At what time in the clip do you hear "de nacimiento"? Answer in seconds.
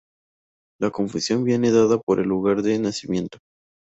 2.63-3.37